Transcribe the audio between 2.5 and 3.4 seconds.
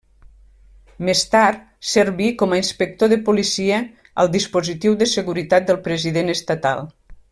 a inspector de